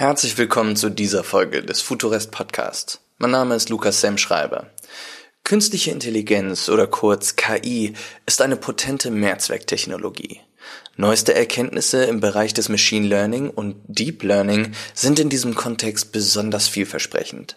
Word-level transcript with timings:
Herzlich 0.00 0.38
willkommen 0.38 0.76
zu 0.76 0.90
dieser 0.90 1.24
Folge 1.24 1.60
des 1.60 1.80
Futurist 1.80 2.30
Podcast. 2.30 3.00
Mein 3.16 3.32
Name 3.32 3.56
ist 3.56 3.68
Lukas 3.68 4.00
Sam 4.00 4.16
Schreiber. 4.16 4.70
Künstliche 5.42 5.90
Intelligenz 5.90 6.68
oder 6.68 6.86
kurz 6.86 7.34
KI 7.34 7.94
ist 8.24 8.40
eine 8.40 8.54
potente 8.54 9.10
Mehrzwecktechnologie. 9.10 10.40
Neueste 10.96 11.34
Erkenntnisse 11.34 12.04
im 12.04 12.20
Bereich 12.20 12.54
des 12.54 12.68
Machine 12.68 13.08
Learning 13.08 13.50
und 13.50 13.74
Deep 13.88 14.22
Learning 14.22 14.70
sind 14.94 15.18
in 15.18 15.30
diesem 15.30 15.56
Kontext 15.56 16.12
besonders 16.12 16.68
vielversprechend. 16.68 17.56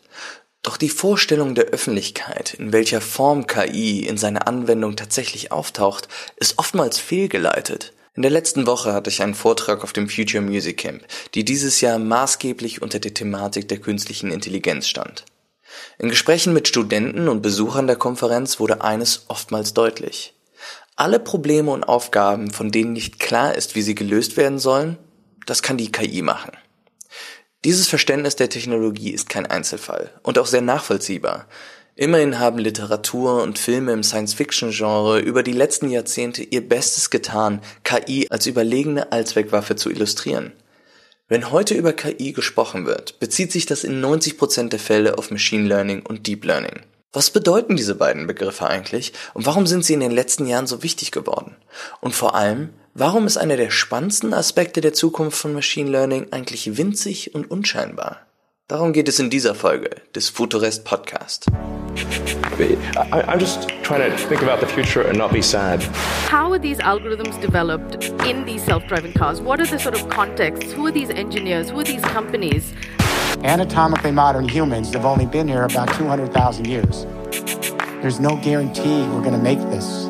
Doch 0.64 0.78
die 0.78 0.90
Vorstellung 0.90 1.54
der 1.54 1.66
Öffentlichkeit, 1.66 2.56
in 2.56 2.74
welcher 2.74 3.02
Form 3.02 3.46
KI 3.46 4.00
in 4.08 4.18
seiner 4.18 4.48
Anwendung 4.48 4.96
tatsächlich 4.96 5.52
auftaucht, 5.52 6.08
ist 6.38 6.58
oftmals 6.58 6.98
fehlgeleitet. 6.98 7.94
In 8.14 8.24
der 8.24 8.32
letzten 8.32 8.68
Woche 8.68 8.92
hatte 8.92 9.10
ich 9.10 9.22
einen 9.22 9.36
Vortrag 9.36 9.86
auf 9.86 9.94
dem 9.94 10.10
Future 10.10 10.44
Music 10.44 10.80
Camp, 10.80 11.04
die 11.34 11.46
dieses 11.46 11.80
Jahr 11.80 11.98
maßgeblich 11.98 12.82
unter 12.82 13.00
der 13.00 13.14
Thematik 13.14 13.70
der 13.70 13.80
künstlichen 13.80 14.32
Intelligenz 14.32 14.88
stand. 14.88 15.24
In 15.98 16.10
Gesprächen 16.10 16.52
mit 16.52 16.68
Studenten 16.68 17.30
und 17.30 17.42
Besuchern 17.42 17.88
der 17.88 17.96
Konferenz 17.96 18.60
wurde 18.60 18.82
eines 18.82 19.26
oftmals 19.30 19.74
deutlich. 19.74 20.34
Alle 20.98 21.20
Probleme 21.20 21.72
und 21.72 21.86
Aufgaben, 21.86 22.52
von 22.52 22.70
denen 22.70 22.92
nicht 22.92 23.18
klar 23.18 23.56
ist, 23.56 23.76
wie 23.76 23.82
sie 23.82 23.96
gelöst 23.96 24.36
werden 24.36 24.60
sollen, 24.60 24.98
das 25.46 25.62
kann 25.62 25.78
die 25.78 25.92
KI 25.92 26.22
machen. 26.22 26.52
Dieses 27.64 27.88
Verständnis 27.88 28.36
der 28.36 28.50
Technologie 28.50 29.12
ist 29.12 29.30
kein 29.30 29.46
Einzelfall 29.46 30.12
und 30.22 30.38
auch 30.38 30.48
sehr 30.48 30.62
nachvollziehbar, 30.62 31.48
Immerhin 31.96 32.40
haben 32.40 32.58
Literatur 32.58 33.44
und 33.44 33.60
Filme 33.60 33.92
im 33.92 34.02
Science-Fiction-Genre 34.02 35.20
über 35.20 35.44
die 35.44 35.52
letzten 35.52 35.90
Jahrzehnte 35.90 36.42
ihr 36.42 36.68
Bestes 36.68 37.10
getan, 37.10 37.62
KI 37.84 38.28
als 38.30 38.48
überlegene 38.48 39.12
Allzweckwaffe 39.12 39.76
zu 39.76 39.90
illustrieren. 39.90 40.54
Wenn 41.28 41.52
heute 41.52 41.74
über 41.74 41.92
KI 41.92 42.32
gesprochen 42.32 42.86
wird, 42.86 43.20
bezieht 43.20 43.52
sich 43.52 43.66
das 43.66 43.84
in 43.84 44.04
90% 44.04 44.70
der 44.70 44.80
Fälle 44.80 45.18
auf 45.18 45.32
Machine 45.32 45.68
Learning 45.68 46.02
und 46.06 46.28
Deep 46.28 46.46
Learning. 46.46 46.82
Was 47.14 47.30
bedeuten 47.30 47.76
diese 47.76 47.96
beiden 47.96 48.26
Begriffe 48.26 48.68
eigentlich 48.68 49.12
und 49.34 49.46
warum 49.46 49.68
sind 49.68 49.84
sie 49.84 49.94
in 49.94 50.00
den 50.00 50.12
letzten 50.12 50.48
Jahren 50.48 50.68
so 50.68 50.84
wichtig 50.84 51.12
geworden? 51.12 51.58
Und 52.00 52.16
vor 52.16 52.36
allem, 52.36 52.70
warum 52.94 53.28
ist 53.28 53.38
einer 53.38 53.58
der 53.58 53.70
spannendsten 53.70 54.34
Aspekte 54.34 54.80
der 54.80 54.94
Zukunft 54.94 55.38
von 55.38 55.54
Machine 55.54 55.90
Learning 55.90 56.28
eigentlich 56.32 56.78
winzig 56.78 57.36
und 57.36 57.52
unscheinbar? 57.52 58.26
Darum 58.72 58.94
geht 58.94 59.10
es 59.10 59.20
in 59.20 59.30
dieser 59.30 59.54
Folge 59.54 59.90
des 60.16 60.30
Futurist 60.30 60.86
Podcast. 60.86 61.46
I'm 63.12 63.38
just 63.38 63.68
trying 63.84 64.00
to 64.00 64.18
think 64.30 64.42
about 64.42 64.62
the 64.62 64.66
future 64.66 65.02
and 65.02 65.18
not 65.18 65.34
be 65.34 65.42
sad. 65.42 65.84
How 66.30 66.50
are 66.54 66.58
these 66.58 66.78
algorithms 66.78 67.38
developed 67.42 68.02
in 68.26 68.46
these 68.46 68.64
self-driving 68.64 69.12
cars? 69.12 69.42
What 69.42 69.60
are 69.60 69.66
the 69.66 69.78
sort 69.78 69.94
of 69.94 70.08
contexts? 70.08 70.72
Who 70.72 70.86
are 70.86 70.92
these 70.94 71.10
engineers? 71.10 71.70
Who 71.70 71.82
are 71.82 71.84
these 71.84 72.02
companies? 72.14 72.74
Anatomically 73.44 74.14
modern 74.14 74.48
humans 74.48 74.94
have 74.94 75.04
only 75.04 75.26
been 75.26 75.50
here 75.50 75.66
about 75.66 75.94
200,000 75.96 76.66
years. 76.66 77.06
There's 78.02 78.22
no 78.22 78.38
guarantee 78.38 79.06
we're 79.10 79.20
going 79.20 79.34
to 79.34 79.44
make 79.44 79.60
this. 79.70 80.01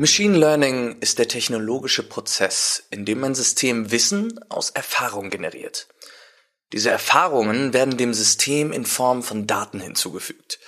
Machine 0.00 0.38
Learning 0.38 0.96
ist 1.00 1.18
der 1.18 1.28
technologische 1.28 2.02
Prozess, 2.02 2.84
in 2.88 3.04
dem 3.04 3.22
ein 3.22 3.34
System 3.34 3.90
Wissen 3.90 4.42
aus 4.48 4.70
Erfahrung 4.70 5.28
generiert. 5.28 5.88
Diese 6.72 6.88
Erfahrungen 6.88 7.74
werden 7.74 7.98
dem 7.98 8.14
System 8.14 8.72
in 8.72 8.86
Form 8.86 9.22
von 9.22 9.46
Daten 9.46 9.78
hinzugefügt. 9.78 10.58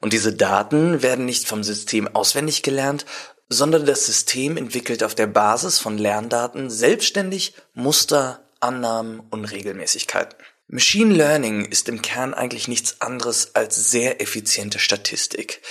Und 0.00 0.12
diese 0.12 0.32
Daten 0.32 1.00
werden 1.00 1.26
nicht 1.26 1.46
vom 1.46 1.62
System 1.62 2.08
auswendig 2.12 2.64
gelernt, 2.64 3.06
sondern 3.48 3.86
das 3.86 4.04
System 4.04 4.56
entwickelt 4.56 5.04
auf 5.04 5.14
der 5.14 5.28
Basis 5.28 5.78
von 5.78 5.96
Lerndaten 5.96 6.68
selbstständig 6.68 7.54
Muster, 7.74 8.50
Annahmen 8.58 9.20
und 9.30 9.44
Regelmäßigkeiten. 9.44 10.36
Machine 10.66 11.14
Learning 11.14 11.66
ist 11.66 11.88
im 11.88 12.02
Kern 12.02 12.34
eigentlich 12.34 12.66
nichts 12.66 13.00
anderes 13.00 13.54
als 13.54 13.92
sehr 13.92 14.20
effiziente 14.20 14.80
Statistik, 14.80 15.62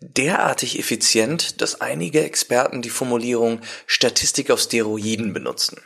derartig 0.00 0.78
effizient, 0.78 1.60
dass 1.60 1.80
einige 1.80 2.22
Experten 2.24 2.82
die 2.82 2.90
Formulierung 2.90 3.60
Statistik 3.86 4.50
auf 4.50 4.60
Steroiden 4.60 5.32
benutzen. 5.32 5.80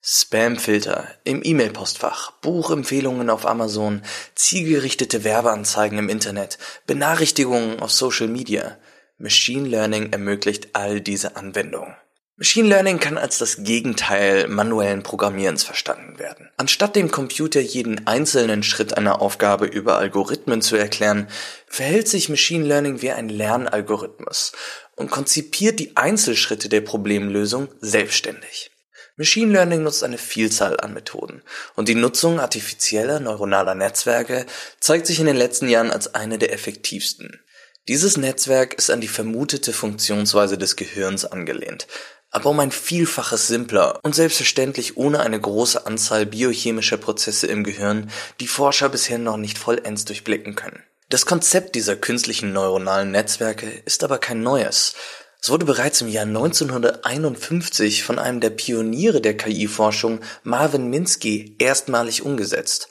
Spamfilter 0.00 1.08
im 1.24 1.42
E-Mail-Postfach, 1.44 2.30
Buchempfehlungen 2.40 3.30
auf 3.30 3.46
Amazon, 3.46 4.02
zielgerichtete 4.34 5.24
Werbeanzeigen 5.24 5.98
im 5.98 6.08
Internet, 6.08 6.58
Benachrichtigungen 6.86 7.80
auf 7.80 7.90
Social 7.90 8.28
Media. 8.28 8.78
Machine 9.18 9.68
Learning 9.68 10.12
ermöglicht 10.12 10.68
all 10.74 11.00
diese 11.00 11.36
Anwendungen. 11.36 11.96
Machine 12.40 12.68
Learning 12.68 13.00
kann 13.00 13.18
als 13.18 13.38
das 13.38 13.64
Gegenteil 13.64 14.46
manuellen 14.46 15.02
Programmierens 15.02 15.64
verstanden 15.64 16.20
werden. 16.20 16.48
Anstatt 16.56 16.94
dem 16.94 17.10
Computer 17.10 17.58
jeden 17.58 18.06
einzelnen 18.06 18.62
Schritt 18.62 18.96
einer 18.96 19.20
Aufgabe 19.20 19.66
über 19.66 19.98
Algorithmen 19.98 20.62
zu 20.62 20.76
erklären, 20.76 21.26
verhält 21.66 22.06
sich 22.06 22.28
Machine 22.28 22.64
Learning 22.64 23.02
wie 23.02 23.10
ein 23.10 23.28
Lernalgorithmus 23.28 24.52
und 24.94 25.10
konzipiert 25.10 25.80
die 25.80 25.96
Einzelschritte 25.96 26.68
der 26.68 26.80
Problemlösung 26.80 27.70
selbstständig. 27.80 28.70
Machine 29.16 29.52
Learning 29.52 29.82
nutzt 29.82 30.04
eine 30.04 30.18
Vielzahl 30.18 30.78
an 30.78 30.94
Methoden 30.94 31.42
und 31.74 31.88
die 31.88 31.96
Nutzung 31.96 32.38
artifizieller 32.38 33.18
neuronaler 33.18 33.74
Netzwerke 33.74 34.46
zeigt 34.78 35.08
sich 35.08 35.18
in 35.18 35.26
den 35.26 35.36
letzten 35.36 35.68
Jahren 35.68 35.90
als 35.90 36.14
eine 36.14 36.38
der 36.38 36.52
effektivsten. 36.52 37.40
Dieses 37.88 38.18
Netzwerk 38.18 38.74
ist 38.74 38.90
an 38.90 39.00
die 39.00 39.08
vermutete 39.08 39.72
Funktionsweise 39.72 40.58
des 40.58 40.76
Gehirns 40.76 41.24
angelehnt, 41.24 41.86
aber 42.30 42.50
um 42.50 42.60
ein 42.60 42.72
Vielfaches 42.72 43.48
simpler 43.48 43.98
und 44.02 44.14
selbstverständlich 44.14 44.96
ohne 44.96 45.20
eine 45.20 45.40
große 45.40 45.86
Anzahl 45.86 46.26
biochemischer 46.26 46.98
Prozesse 46.98 47.46
im 47.46 47.64
Gehirn, 47.64 48.10
die 48.40 48.48
Forscher 48.48 48.88
bisher 48.88 49.18
noch 49.18 49.36
nicht 49.36 49.58
vollends 49.58 50.04
durchblicken 50.04 50.54
können. 50.54 50.82
Das 51.08 51.24
Konzept 51.24 51.74
dieser 51.74 51.96
künstlichen 51.96 52.52
neuronalen 52.52 53.10
Netzwerke 53.10 53.66
ist 53.86 54.04
aber 54.04 54.18
kein 54.18 54.42
neues. 54.42 54.94
Es 55.40 55.50
wurde 55.50 55.64
bereits 55.64 56.02
im 56.02 56.08
Jahr 56.08 56.26
1951 56.26 58.02
von 58.02 58.18
einem 58.18 58.40
der 58.40 58.50
Pioniere 58.50 59.20
der 59.20 59.36
KI-Forschung, 59.36 60.20
Marvin 60.42 60.90
Minsky, 60.90 61.56
erstmalig 61.58 62.22
umgesetzt. 62.22 62.88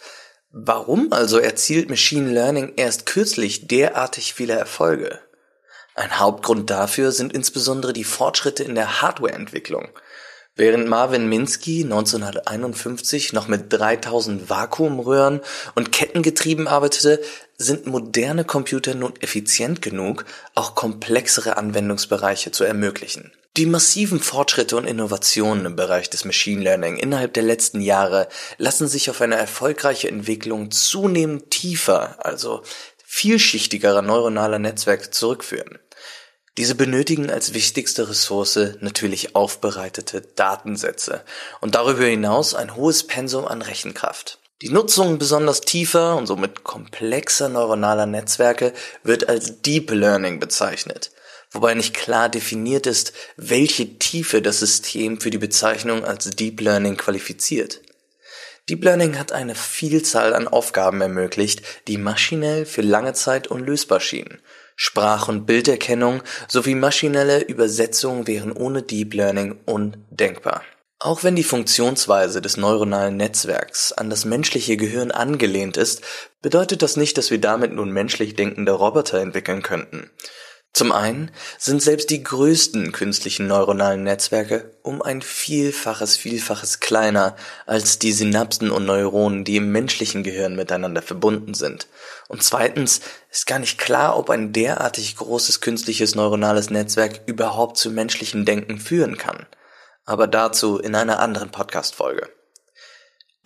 Warum 0.51 1.11
also 1.11 1.37
erzielt 1.37 1.89
Machine 1.89 2.31
Learning 2.31 2.73
erst 2.77 3.05
kürzlich 3.05 3.67
derartig 3.67 4.33
viele 4.33 4.53
Erfolge? 4.53 5.19
Ein 5.97 6.19
Hauptgrund 6.19 6.69
dafür 6.69 7.11
sind 7.11 7.33
insbesondere 7.33 7.91
die 7.91 8.03
Fortschritte 8.03 8.63
in 8.63 8.75
der 8.75 9.01
Hardwareentwicklung. 9.01 9.89
Während 10.55 10.87
Marvin 10.87 11.27
Minsky 11.27 11.81
1951 11.83 13.33
noch 13.33 13.47
mit 13.47 13.73
3000 13.73 14.47
Vakuumröhren 14.47 15.41
und 15.73 15.91
Kettengetrieben 15.91 16.67
arbeitete, 16.67 17.19
sind 17.57 17.87
moderne 17.87 18.43
Computer 18.45 18.93
nun 18.93 19.13
effizient 19.21 19.81
genug, 19.81 20.25
auch 20.53 20.75
komplexere 20.75 21.57
Anwendungsbereiche 21.57 22.51
zu 22.51 22.63
ermöglichen. 22.63 23.31
Die 23.57 23.65
massiven 23.65 24.19
Fortschritte 24.19 24.77
und 24.77 24.85
Innovationen 24.85 25.65
im 25.65 25.75
Bereich 25.75 26.11
des 26.11 26.25
Machine 26.25 26.61
Learning 26.61 26.97
innerhalb 26.97 27.33
der 27.33 27.41
letzten 27.41 27.81
Jahre 27.81 28.27
lassen 28.59 28.87
sich 28.87 29.09
auf 29.09 29.19
eine 29.21 29.35
erfolgreiche 29.35 30.09
Entwicklung 30.09 30.69
zunehmend 30.69 31.49
tiefer, 31.49 32.23
also 32.23 32.61
vielschichtigerer 33.03 34.03
neuronaler 34.03 34.59
Netzwerke 34.59 35.09
zurückführen. 35.09 35.79
Diese 36.57 36.73
benötigen 36.73 37.29
als 37.29 37.53
wichtigste 37.53 38.09
Ressource 38.09 38.59
natürlich 38.79 39.35
aufbereitete 39.35 40.21
Datensätze 40.21 41.23
und 41.61 41.75
darüber 41.75 42.05
hinaus 42.05 42.55
ein 42.55 42.75
hohes 42.75 43.05
Pensum 43.05 43.45
an 43.45 43.61
Rechenkraft. 43.61 44.39
Die 44.63 44.69
Nutzung 44.69 45.19
besonders 45.19 45.61
tiefer 45.61 46.15
und 46.15 46.25
somit 46.25 46.63
komplexer 46.63 47.47
neuronaler 47.47 48.07
Netzwerke 48.07 48.73
wird 49.03 49.29
als 49.29 49.61
Deep 49.61 49.91
Learning 49.91 50.39
bezeichnet, 50.39 51.11
wobei 51.51 51.75
nicht 51.75 51.93
klar 51.93 52.27
definiert 52.27 52.87
ist, 52.87 53.13
welche 53.35 53.99
Tiefe 53.99 54.41
das 54.41 54.59
System 54.59 55.21
für 55.21 55.29
die 55.29 55.37
Bezeichnung 55.37 56.05
als 56.05 56.27
Deep 56.31 56.59
Learning 56.61 56.97
qualifiziert. 56.97 57.81
Deep 58.67 58.83
Learning 58.83 59.19
hat 59.19 59.31
eine 59.31 59.53
Vielzahl 59.53 60.33
an 60.33 60.47
Aufgaben 60.47 61.01
ermöglicht, 61.01 61.61
die 61.87 61.99
maschinell 61.99 62.65
für 62.65 62.81
lange 62.81 63.13
Zeit 63.13 63.47
unlösbar 63.47 63.99
schienen 63.99 64.39
Sprach- 64.79 65.27
und 65.27 65.47
Bilderkennung 65.47 66.21
sowie 66.47 66.75
maschinelle 66.75 67.41
Übersetzung 67.41 68.27
wären 68.27 68.51
ohne 68.51 68.83
Deep 68.83 69.15
Learning 69.15 69.57
undenkbar. 69.65 70.61
Auch 70.99 71.23
wenn 71.23 71.35
die 71.35 71.43
Funktionsweise 71.43 72.41
des 72.41 72.57
neuronalen 72.57 73.17
Netzwerks 73.17 73.91
an 73.91 74.11
das 74.11 74.23
menschliche 74.23 74.77
Gehirn 74.77 75.09
angelehnt 75.09 75.77
ist, 75.77 76.03
bedeutet 76.43 76.83
das 76.83 76.95
nicht, 76.95 77.17
dass 77.17 77.31
wir 77.31 77.41
damit 77.41 77.73
nun 77.73 77.91
menschlich 77.91 78.35
denkende 78.35 78.71
Roboter 78.71 79.19
entwickeln 79.19 79.63
könnten. 79.63 80.11
Zum 80.73 80.91
einen 80.91 81.31
sind 81.57 81.81
selbst 81.81 82.11
die 82.11 82.21
größten 82.21 82.91
künstlichen 82.91 83.47
neuronalen 83.47 84.03
Netzwerke 84.03 84.77
um 84.83 85.01
ein 85.01 85.23
Vielfaches, 85.23 86.17
Vielfaches 86.17 86.79
kleiner 86.79 87.35
als 87.65 87.97
die 87.97 88.11
Synapsen 88.11 88.69
und 88.69 88.85
Neuronen, 88.85 89.43
die 89.43 89.55
im 89.55 89.71
menschlichen 89.71 90.21
Gehirn 90.21 90.55
miteinander 90.55 91.01
verbunden 91.01 91.55
sind. 91.55 91.87
Und 92.27 92.43
zweitens 92.43 93.01
ist 93.31 93.47
gar 93.47 93.57
nicht 93.57 93.79
klar, 93.79 94.19
ob 94.19 94.29
ein 94.29 94.53
derartig 94.53 95.15
großes 95.15 95.61
künstliches 95.61 96.13
neuronales 96.13 96.69
Netzwerk 96.69 97.21
überhaupt 97.25 97.77
zu 97.77 97.89
menschlichem 97.89 98.45
Denken 98.45 98.79
führen 98.79 99.17
kann. 99.17 99.47
Aber 100.05 100.27
dazu 100.27 100.77
in 100.77 100.93
einer 100.93 101.19
anderen 101.19 101.49
Podcast-Folge. 101.49 102.36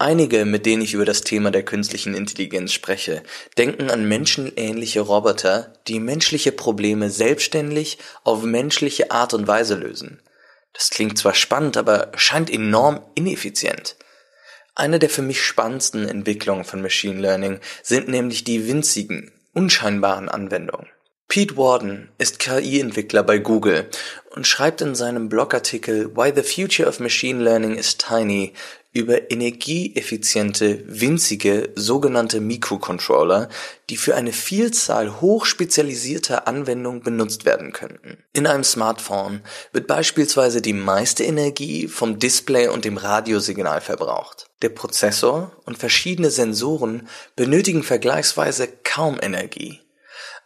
Einige, 0.01 0.45
mit 0.45 0.65
denen 0.65 0.81
ich 0.81 0.95
über 0.95 1.05
das 1.05 1.21
Thema 1.21 1.51
der 1.51 1.61
künstlichen 1.61 2.15
Intelligenz 2.15 2.73
spreche, 2.73 3.21
denken 3.59 3.91
an 3.91 4.07
menschenähnliche 4.07 5.01
Roboter, 5.01 5.73
die 5.87 5.99
menschliche 5.99 6.51
Probleme 6.51 7.11
selbstständig 7.11 7.99
auf 8.23 8.41
menschliche 8.41 9.11
Art 9.11 9.35
und 9.35 9.47
Weise 9.47 9.75
lösen. 9.75 10.19
Das 10.73 10.89
klingt 10.89 11.19
zwar 11.19 11.35
spannend, 11.35 11.77
aber 11.77 12.11
scheint 12.15 12.49
enorm 12.49 13.01
ineffizient. 13.13 13.95
Eine 14.73 14.97
der 14.97 15.11
für 15.11 15.21
mich 15.21 15.43
spannendsten 15.43 16.07
Entwicklungen 16.07 16.63
von 16.63 16.81
Machine 16.81 17.21
Learning 17.21 17.59
sind 17.83 18.07
nämlich 18.07 18.43
die 18.43 18.67
winzigen, 18.67 19.31
unscheinbaren 19.53 20.29
Anwendungen. 20.29 20.87
Pete 21.27 21.55
Warden 21.55 22.09
ist 22.17 22.39
KI-Entwickler 22.39 23.21
bei 23.21 23.37
Google 23.37 23.87
und 24.31 24.47
schreibt 24.47 24.81
in 24.81 24.95
seinem 24.95 25.29
Blogartikel 25.29 26.13
Why 26.15 26.33
the 26.35 26.41
Future 26.41 26.89
of 26.89 26.99
Machine 26.99 27.41
Learning 27.43 27.75
is 27.75 27.97
Tiny 27.97 28.53
über 28.93 29.31
energieeffiziente, 29.31 30.83
winzige, 30.85 31.69
sogenannte 31.75 32.41
Mikrocontroller, 32.41 33.47
die 33.89 33.95
für 33.95 34.15
eine 34.15 34.33
Vielzahl 34.33 35.21
hochspezialisierter 35.21 36.47
Anwendungen 36.47 37.01
benutzt 37.01 37.45
werden 37.45 37.71
könnten. 37.71 38.17
In 38.33 38.47
einem 38.47 38.65
Smartphone 38.65 39.41
wird 39.71 39.87
beispielsweise 39.87 40.61
die 40.61 40.73
meiste 40.73 41.23
Energie 41.23 41.87
vom 41.87 42.19
Display 42.19 42.67
und 42.67 42.83
dem 42.83 42.97
Radiosignal 42.97 43.79
verbraucht. 43.79 44.47
Der 44.61 44.69
Prozessor 44.69 45.55
und 45.65 45.77
verschiedene 45.77 46.29
Sensoren 46.29 47.07
benötigen 47.37 47.83
vergleichsweise 47.83 48.67
kaum 48.83 49.19
Energie. 49.21 49.79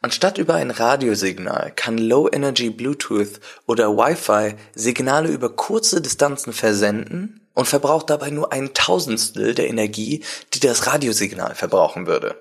Anstatt 0.01 0.37
über 0.37 0.53
ein 0.53 0.69
Radiosignal 0.69 1.71
kann 1.75 1.97
Low-Energy 1.97 2.69
Bluetooth 2.69 3.39
oder 3.65 3.97
Wi-Fi 3.97 4.55
Signale 4.75 5.29
über 5.29 5.55
kurze 5.55 5.99
Distanzen 5.99 6.53
versenden 6.53 7.44
und 7.55 7.65
verbraucht 7.65 8.11
dabei 8.11 8.29
nur 8.29 8.53
ein 8.53 8.75
Tausendstel 8.75 9.55
der 9.55 9.67
Energie, 9.67 10.23
die 10.53 10.59
das 10.59 10.85
Radiosignal 10.85 11.55
verbrauchen 11.55 12.05
würde. 12.05 12.39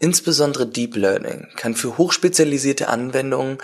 Insbesondere 0.00 0.66
Deep 0.66 0.96
Learning 0.96 1.48
kann 1.56 1.76
für 1.76 1.98
hochspezialisierte 1.98 2.88
Anwendungen 2.88 3.58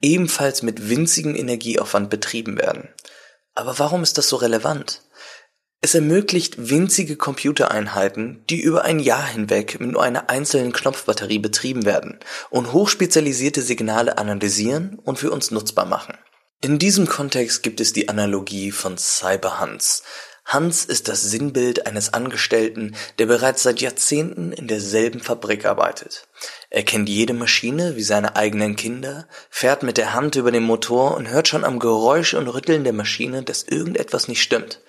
ebenfalls 0.00 0.62
mit 0.62 0.88
winzigem 0.88 1.36
Energieaufwand 1.36 2.10
betrieben 2.10 2.58
werden. 2.58 2.88
Aber 3.54 3.78
warum 3.78 4.02
ist 4.02 4.16
das 4.18 4.28
so 4.28 4.36
relevant? 4.36 5.02
Es 5.82 5.94
ermöglicht 5.94 6.68
winzige 6.70 7.16
Computereinheiten, 7.16 8.44
die 8.50 8.60
über 8.60 8.84
ein 8.84 8.98
Jahr 8.98 9.26
hinweg 9.26 9.80
mit 9.80 9.92
nur 9.92 10.02
einer 10.02 10.28
einzelnen 10.28 10.72
Knopfbatterie 10.72 11.38
betrieben 11.38 11.86
werden 11.86 12.20
und 12.50 12.72
hochspezialisierte 12.72 13.62
Signale 13.62 14.18
analysieren 14.18 14.98
und 15.02 15.18
für 15.18 15.30
uns 15.30 15.50
nutzbar 15.50 15.86
machen. 15.86 16.18
In 16.60 16.78
diesem 16.78 17.08
Kontext 17.08 17.62
gibt 17.62 17.80
es 17.80 17.94
die 17.94 18.10
Analogie 18.10 18.70
von 18.70 18.98
Cyberhunts. 18.98 20.02
Hans 20.52 20.84
ist 20.84 21.06
das 21.06 21.22
Sinnbild 21.22 21.86
eines 21.86 22.12
Angestellten, 22.12 22.96
der 23.20 23.26
bereits 23.26 23.62
seit 23.62 23.80
Jahrzehnten 23.80 24.50
in 24.50 24.66
derselben 24.66 25.20
Fabrik 25.20 25.64
arbeitet. 25.64 26.26
Er 26.70 26.82
kennt 26.82 27.08
jede 27.08 27.34
Maschine 27.34 27.94
wie 27.94 28.02
seine 28.02 28.34
eigenen 28.34 28.74
Kinder, 28.74 29.28
fährt 29.48 29.84
mit 29.84 29.96
der 29.96 30.12
Hand 30.12 30.34
über 30.34 30.50
den 30.50 30.64
Motor 30.64 31.16
und 31.16 31.28
hört 31.28 31.46
schon 31.46 31.62
am 31.62 31.78
Geräusch 31.78 32.34
und 32.34 32.48
Rütteln 32.48 32.82
der 32.82 32.92
Maschine, 32.92 33.44
dass 33.44 33.62
irgendetwas 33.62 34.26
nicht 34.26 34.42
stimmt. 34.42 34.80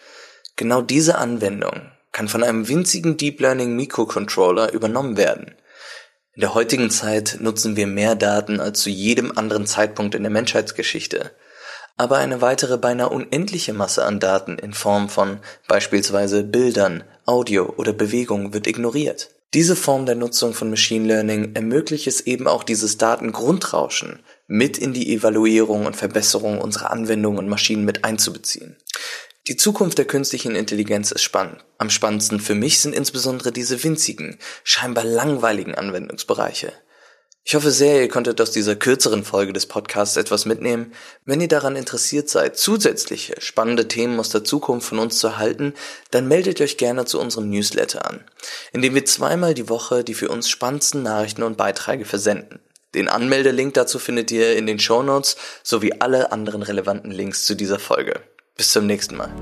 Genau 0.55 0.81
diese 0.81 1.19
Anwendung 1.19 1.91
kann 2.11 2.27
von 2.27 2.43
einem 2.43 2.67
winzigen 2.67 3.17
Deep 3.17 3.39
Learning 3.39 3.75
Mikrocontroller 3.75 4.73
übernommen 4.73 5.15
werden. 5.15 5.53
In 6.33 6.41
der 6.41 6.55
heutigen 6.55 6.89
Zeit 6.89 7.37
nutzen 7.39 7.75
wir 7.75 7.85
mehr 7.85 8.15
Daten 8.15 8.59
als 8.59 8.81
zu 8.81 8.89
jedem 8.89 9.37
anderen 9.37 9.67
Zeitpunkt 9.67 10.15
in 10.15 10.23
der 10.23 10.31
Menschheitsgeschichte. 10.31 11.35
Aber 11.97 12.17
eine 12.17 12.41
weitere 12.41 12.77
beinahe 12.77 13.09
unendliche 13.09 13.73
Masse 13.73 14.05
an 14.05 14.19
Daten 14.19 14.57
in 14.57 14.73
Form 14.73 15.09
von 15.09 15.39
beispielsweise 15.67 16.43
Bildern, 16.43 17.03
Audio 17.25 17.73
oder 17.77 17.93
Bewegung 17.93 18.53
wird 18.53 18.67
ignoriert. 18.67 19.29
Diese 19.53 19.75
Form 19.75 20.05
der 20.05 20.15
Nutzung 20.15 20.53
von 20.53 20.69
Machine 20.69 21.07
Learning 21.07 21.55
ermöglicht 21.55 22.07
es 22.07 22.21
eben 22.21 22.47
auch 22.47 22.63
dieses 22.63 22.97
Datengrundrauschen 22.97 24.19
mit 24.47 24.77
in 24.77 24.93
die 24.93 25.13
Evaluierung 25.13 25.85
und 25.85 25.97
Verbesserung 25.97 26.61
unserer 26.61 26.91
Anwendungen 26.91 27.39
und 27.39 27.49
Maschinen 27.49 27.83
mit 27.83 28.05
einzubeziehen. 28.05 28.77
Die 29.47 29.57
Zukunft 29.57 29.97
der 29.97 30.05
künstlichen 30.05 30.55
Intelligenz 30.55 31.11
ist 31.11 31.23
spannend. 31.23 31.65
Am 31.79 31.89
spannendsten 31.89 32.39
für 32.39 32.55
mich 32.55 32.79
sind 32.79 32.95
insbesondere 32.95 33.51
diese 33.51 33.83
winzigen, 33.83 34.37
scheinbar 34.63 35.03
langweiligen 35.03 35.75
Anwendungsbereiche. 35.75 36.71
Ich 37.43 37.55
hoffe 37.55 37.71
sehr, 37.71 38.01
ihr 38.01 38.07
konntet 38.07 38.39
aus 38.39 38.51
dieser 38.51 38.75
kürzeren 38.75 39.23
Folge 39.23 39.51
des 39.51 39.65
Podcasts 39.65 40.15
etwas 40.15 40.45
mitnehmen. 40.45 40.93
Wenn 41.25 41.41
ihr 41.41 41.47
daran 41.47 41.75
interessiert 41.75 42.29
seid, 42.29 42.57
zusätzliche 42.57 43.35
spannende 43.41 43.87
Themen 43.87 44.19
aus 44.19 44.29
der 44.29 44.43
Zukunft 44.43 44.87
von 44.87 44.99
uns 44.99 45.17
zu 45.17 45.27
erhalten, 45.27 45.73
dann 46.11 46.27
meldet 46.27 46.61
euch 46.61 46.77
gerne 46.77 47.05
zu 47.05 47.19
unserem 47.19 47.49
Newsletter 47.49 48.05
an, 48.07 48.23
in 48.73 48.81
dem 48.81 48.93
wir 48.93 49.05
zweimal 49.05 49.55
die 49.55 49.69
Woche 49.69 50.03
die 50.03 50.13
für 50.13 50.29
uns 50.29 50.49
spannendsten 50.49 51.01
Nachrichten 51.01 51.43
und 51.43 51.57
Beiträge 51.57 52.05
versenden. 52.05 52.59
Den 52.93 53.07
Anmeldelink 53.07 53.73
dazu 53.73 53.99
findet 53.99 54.31
ihr 54.31 54.55
in 54.55 54.67
den 54.67 54.79
Shownotes 54.79 55.35
sowie 55.63 55.93
alle 55.99 56.31
anderen 56.31 56.61
relevanten 56.61 57.11
Links 57.11 57.45
zu 57.45 57.55
dieser 57.55 57.79
Folge. 57.79 58.21
Bis 58.55 58.71
zum 58.71 58.85
nächsten 58.85 59.15
Mal. 59.15 59.33